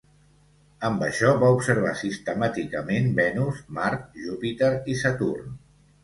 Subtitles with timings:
[0.87, 5.53] Amb això va observar sistemàticament Venus, Mart, Júpiter i Saturn.